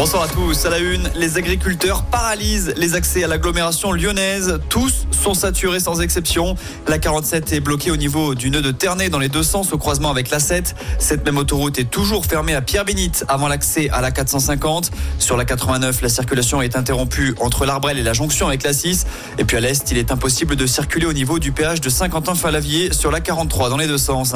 Bonsoir 0.00 0.22
à 0.22 0.28
tous. 0.28 0.64
À 0.64 0.70
la 0.70 0.78
une, 0.78 1.10
les 1.14 1.36
agriculteurs 1.36 2.04
paralysent 2.04 2.72
les 2.78 2.94
accès 2.94 3.22
à 3.22 3.28
l'agglomération 3.28 3.92
lyonnaise. 3.92 4.58
Tous 4.70 5.06
sont 5.10 5.34
saturés 5.34 5.78
sans 5.78 6.00
exception. 6.00 6.54
La 6.88 6.98
47 6.98 7.52
est 7.52 7.60
bloquée 7.60 7.90
au 7.90 7.98
niveau 7.98 8.34
du 8.34 8.48
nœud 8.48 8.62
de 8.62 8.70
Ternay 8.70 9.10
dans 9.10 9.18
les 9.18 9.28
deux 9.28 9.42
sens 9.42 9.74
au 9.74 9.76
croisement 9.76 10.10
avec 10.10 10.30
la 10.30 10.38
7. 10.38 10.74
Cette 10.98 11.22
même 11.26 11.36
autoroute 11.36 11.78
est 11.78 11.90
toujours 11.90 12.24
fermée 12.24 12.54
à 12.54 12.62
Pierre-Bénite 12.62 13.26
avant 13.28 13.46
l'accès 13.46 13.90
à 13.90 14.00
la 14.00 14.10
450. 14.10 14.90
Sur 15.18 15.36
la 15.36 15.44
89, 15.44 16.00
la 16.00 16.08
circulation 16.08 16.62
est 16.62 16.76
interrompue 16.76 17.34
entre 17.38 17.66
l'Arbrel 17.66 17.98
et 17.98 18.02
la 18.02 18.14
jonction 18.14 18.48
avec 18.48 18.62
la 18.62 18.72
6. 18.72 19.04
Et 19.36 19.44
puis 19.44 19.58
à 19.58 19.60
l'est, 19.60 19.90
il 19.90 19.98
est 19.98 20.10
impossible 20.10 20.56
de 20.56 20.64
circuler 20.64 21.04
au 21.04 21.12
niveau 21.12 21.38
du 21.38 21.52
péage 21.52 21.82
de 21.82 21.90
Saint-Quentin-Falavier 21.90 22.94
sur 22.94 23.10
la 23.10 23.20
43 23.20 23.68
dans 23.68 23.76
les 23.76 23.86
deux 23.86 23.98
sens. 23.98 24.34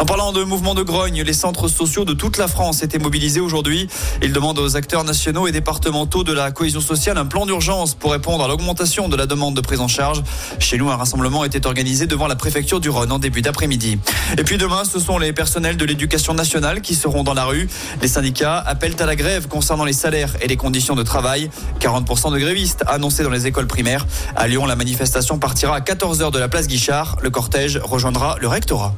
En 0.00 0.06
parlant 0.06 0.32
de 0.32 0.42
mouvement 0.42 0.74
de 0.74 0.82
grogne, 0.82 1.22
les 1.22 1.32
centres 1.32 1.68
sociaux 1.68 2.04
de 2.04 2.14
toute 2.14 2.36
la 2.36 2.48
France 2.48 2.82
étaient 2.82 2.98
mobilisés 2.98 3.38
aujourd'hui. 3.38 3.86
Ils 4.20 4.32
demandent 4.32 4.58
aux 4.58 4.74
acteurs 4.74 5.03
nationaux 5.04 5.46
et 5.46 5.52
départementaux 5.52 6.24
de 6.24 6.32
la 6.32 6.50
cohésion 6.50 6.80
sociale 6.80 7.18
un 7.18 7.26
plan 7.26 7.46
d'urgence 7.46 7.94
pour 7.94 8.12
répondre 8.12 8.44
à 8.44 8.48
l'augmentation 8.48 9.08
de 9.08 9.16
la 9.16 9.26
demande 9.26 9.54
de 9.54 9.60
prise 9.60 9.80
en 9.80 9.88
charge. 9.88 10.22
Chez 10.58 10.78
nous, 10.78 10.90
un 10.90 10.96
rassemblement 10.96 11.44
était 11.44 11.66
organisé 11.66 12.06
devant 12.06 12.26
la 12.26 12.36
préfecture 12.36 12.80
du 12.80 12.90
Rhône 12.90 13.12
en 13.12 13.18
début 13.18 13.42
d'après-midi. 13.42 13.98
Et 14.38 14.44
puis 14.44 14.58
demain, 14.58 14.84
ce 14.84 14.98
sont 14.98 15.18
les 15.18 15.32
personnels 15.32 15.76
de 15.76 15.84
l'éducation 15.84 16.34
nationale 16.34 16.80
qui 16.80 16.94
seront 16.94 17.22
dans 17.22 17.34
la 17.34 17.44
rue. 17.44 17.68
Les 18.02 18.08
syndicats 18.08 18.58
appellent 18.58 19.00
à 19.00 19.06
la 19.06 19.16
grève 19.16 19.46
concernant 19.48 19.84
les 19.84 19.92
salaires 19.92 20.36
et 20.40 20.48
les 20.48 20.56
conditions 20.56 20.94
de 20.94 21.02
travail. 21.02 21.50
40% 21.80 22.32
de 22.32 22.38
grévistes 22.38 22.84
annoncés 22.86 23.22
dans 23.22 23.30
les 23.30 23.46
écoles 23.46 23.66
primaires. 23.66 24.06
À 24.36 24.48
Lyon, 24.48 24.66
la 24.66 24.76
manifestation 24.76 25.38
partira 25.38 25.76
à 25.76 25.80
14h 25.80 26.30
de 26.32 26.38
la 26.38 26.48
place 26.48 26.66
Guichard. 26.66 27.16
Le 27.22 27.30
cortège 27.30 27.78
rejoindra 27.82 28.36
le 28.40 28.48
rectorat. 28.48 28.94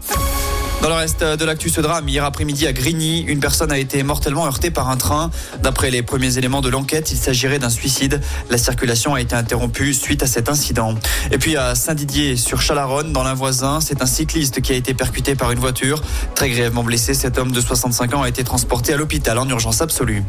Dans 0.83 0.91
le 0.91 0.95
reste 0.95 1.25
de 1.25 1.45
l'actu, 1.45 1.69
ce 1.69 1.81
drame, 1.81 2.09
hier 2.09 2.25
après-midi 2.25 2.67
à 2.67 2.73
Grigny, 2.73 3.23
une 3.23 3.41
personne 3.41 3.73
a 3.73 3.79
été 3.79 4.03
mortellement 4.03 4.47
heurtée 4.47 4.71
par 4.71 4.89
un 4.91 4.97
train. 4.97 5.31
D'après 5.63 5.91
les 5.91 6.03
premiers 6.03 6.39
éléments 6.39 6.61
de 6.61 6.69
l'enquête, 6.69 7.11
il 7.11 7.17
s'agirait 7.17 7.59
d'un 7.59 7.71
suicide. 7.71 8.21
La 8.51 8.59
circulation 8.59 9.15
a 9.15 9.21
été 9.21 9.35
interrompue 9.35 9.95
suite 9.95 10.23
à 10.23 10.27
cet 10.27 10.49
incident. 10.49 10.95
Et 11.33 11.39
puis 11.39 11.57
à 11.57 11.75
Saint-Didier, 11.75 12.37
sur 12.37 12.61
Chalaronne, 12.61 13.13
dans 13.13 13.25
l'un 13.25 13.35
voisin, 13.35 13.81
c'est 13.81 14.03
un 14.03 14.07
cycliste 14.07 14.61
qui 14.61 14.73
a 14.73 14.77
été 14.77 14.93
percuté 14.95 15.35
par 15.35 15.51
une 15.51 15.59
voiture. 15.59 16.03
Très 16.35 16.51
grièvement 16.51 16.85
blessé, 16.85 17.15
cet 17.15 17.39
homme 17.39 17.53
de 17.53 17.61
65 17.61 18.15
ans 18.15 18.23
a 18.23 18.29
été 18.29 18.45
transporté 18.45 18.93
à 18.93 18.97
l'hôpital 18.97 19.39
en 19.39 19.49
urgence 19.49 19.81
absolue. 19.81 20.23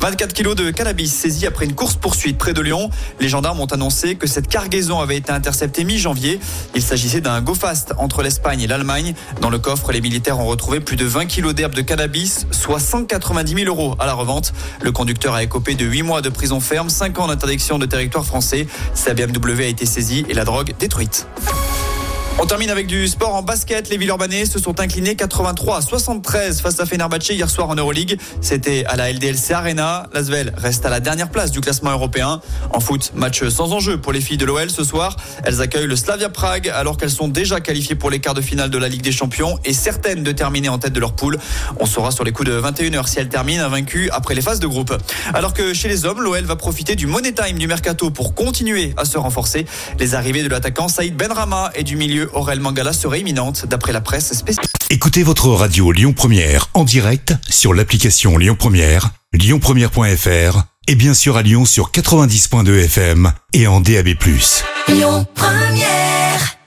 24 0.00 0.32
kilos 0.32 0.54
de 0.54 0.70
cannabis 0.70 1.12
saisis 1.12 1.46
après 1.46 1.64
une 1.64 1.74
course-poursuite 1.74 2.36
près 2.36 2.52
de 2.52 2.60
Lyon. 2.60 2.90
Les 3.20 3.28
gendarmes 3.28 3.60
ont 3.60 3.66
annoncé 3.66 4.16
que 4.16 4.26
cette 4.26 4.48
cargaison 4.48 5.00
avait 5.00 5.16
été 5.16 5.32
interceptée 5.32 5.82
mi-janvier. 5.82 6.38
Il 6.74 6.82
s'agissait 6.82 7.22
d'un 7.22 7.40
go-fast 7.40 7.94
entre 7.96 8.22
l'Espagne 8.22 8.60
et 8.60 8.66
l'Allemagne. 8.66 9.14
Dans 9.40 9.50
le 9.50 9.58
coffre, 9.58 9.90
les 9.94 10.00
militaires 10.00 10.40
ont 10.40 10.46
retrouvé 10.46 10.80
plus 10.80 10.96
de 10.96 11.04
20 11.04 11.26
kilos 11.26 11.54
d'herbe 11.54 11.72
de 11.72 11.80
cannabis, 11.80 12.48
soit 12.50 12.80
190 12.80 13.54
000 13.54 13.68
euros 13.68 13.94
à 14.00 14.06
la 14.06 14.14
revente. 14.14 14.52
Le 14.82 14.90
conducteur 14.90 15.34
a 15.34 15.42
écopé 15.44 15.76
de 15.76 15.84
8 15.84 16.02
mois 16.02 16.20
de 16.20 16.30
prison 16.30 16.58
ferme, 16.58 16.90
5 16.90 17.20
ans 17.20 17.28
d'interdiction 17.28 17.78
de 17.78 17.86
territoire 17.86 18.24
français. 18.24 18.66
Sa 18.92 19.14
BMW 19.14 19.62
a 19.62 19.66
été 19.68 19.86
saisie 19.86 20.26
et 20.28 20.34
la 20.34 20.44
drogue 20.44 20.74
détruite. 20.80 21.28
On 22.40 22.46
termine 22.46 22.68
avec 22.68 22.88
du 22.88 23.06
sport 23.06 23.32
en 23.36 23.42
basket. 23.42 23.88
Les 23.88 23.96
Villeurbanais 23.96 24.44
se 24.44 24.58
sont 24.58 24.80
inclinés 24.80 25.14
83 25.14 25.78
à 25.78 25.80
73 25.80 26.60
face 26.60 26.80
à 26.80 26.84
Fenerbahçe 26.84 27.30
hier 27.30 27.48
soir 27.48 27.70
en 27.70 27.76
Euroleague. 27.76 28.18
C'était 28.40 28.84
à 28.86 28.96
la 28.96 29.12
LDLC 29.12 29.52
Arena. 29.52 30.08
L'Asvel 30.12 30.52
reste 30.56 30.84
à 30.84 30.90
la 30.90 30.98
dernière 30.98 31.30
place 31.30 31.52
du 31.52 31.60
classement 31.60 31.92
européen. 31.92 32.40
En 32.70 32.80
foot, 32.80 33.12
match 33.14 33.48
sans 33.48 33.72
enjeu 33.72 33.98
pour 33.98 34.12
les 34.12 34.20
filles 34.20 34.36
de 34.36 34.44
l'OL 34.46 34.68
ce 34.68 34.82
soir. 34.82 35.16
Elles 35.44 35.62
accueillent 35.62 35.86
le 35.86 35.94
Slavia 35.94 36.28
Prague 36.28 36.68
alors 36.68 36.96
qu'elles 36.96 37.10
sont 37.10 37.28
déjà 37.28 37.60
qualifiées 37.60 37.94
pour 37.94 38.10
les 38.10 38.18
quarts 38.18 38.34
de 38.34 38.40
finale 38.40 38.68
de 38.68 38.78
la 38.78 38.88
Ligue 38.88 39.02
des 39.02 39.12
Champions 39.12 39.58
et 39.64 39.72
certaines 39.72 40.24
de 40.24 40.32
terminer 40.32 40.68
en 40.68 40.78
tête 40.78 40.92
de 40.92 41.00
leur 41.00 41.14
poule. 41.14 41.38
On 41.78 41.86
saura 41.86 42.10
sur 42.10 42.24
les 42.24 42.32
coups 42.32 42.50
de 42.50 42.60
21h 42.60 43.06
si 43.06 43.20
elles 43.20 43.28
terminent 43.28 43.64
invaincues 43.64 44.10
après 44.10 44.34
les 44.34 44.42
phases 44.42 44.60
de 44.60 44.66
groupe. 44.66 44.92
Alors 45.34 45.54
que 45.54 45.72
chez 45.72 45.88
les 45.88 46.04
hommes, 46.04 46.20
l'OL 46.20 46.44
va 46.44 46.56
profiter 46.56 46.96
du 46.96 47.06
money 47.06 47.32
time 47.32 47.58
du 47.58 47.68
mercato 47.68 48.10
pour 48.10 48.34
continuer 48.34 48.92
à 48.96 49.04
se 49.04 49.18
renforcer. 49.18 49.66
Les 50.00 50.16
arrivées 50.16 50.42
de 50.42 50.48
l'attaquant 50.48 50.88
Saïd 50.88 51.16
Benrama 51.16 51.70
et 51.76 51.84
du 51.84 51.96
milieu 51.96 52.23
Aurel 52.32 52.60
Mangala 52.60 52.92
seraient 52.92 53.20
imminentes 53.20 53.66
d'après 53.66 53.92
la 53.92 54.00
presse 54.00 54.32
spéciale. 54.32 54.66
Écoutez 54.90 55.22
votre 55.22 55.48
radio 55.48 55.92
Lyon 55.92 56.12
Première 56.12 56.68
en 56.74 56.84
direct 56.84 57.34
sur 57.48 57.74
l'application 57.74 58.38
Lyon 58.38 58.56
Première, 58.58 59.10
lyonpremière.fr 59.32 60.62
et 60.86 60.94
bien 60.94 61.14
sûr 61.14 61.36
à 61.36 61.42
Lyon 61.42 61.64
sur 61.64 61.90
90.2 61.90 62.84
FM 62.84 63.32
et 63.52 63.66
en 63.66 63.80
DAB+. 63.80 64.08
Lyon 64.88 65.26
Première 65.34 66.63